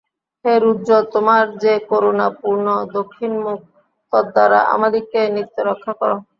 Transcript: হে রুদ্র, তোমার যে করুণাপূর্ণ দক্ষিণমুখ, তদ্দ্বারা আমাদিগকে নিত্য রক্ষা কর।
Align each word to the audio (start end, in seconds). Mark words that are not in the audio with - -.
হে 0.45 0.53
রুদ্র, 0.57 0.91
তোমার 1.13 1.43
যে 1.63 1.73
করুণাপূর্ণ 1.89 2.67
দক্ষিণমুখ, 2.95 3.59
তদ্দ্বারা 4.13 4.59
আমাদিগকে 4.75 5.21
নিত্য 5.35 5.57
রক্ষা 5.69 5.93
কর। 5.99 6.09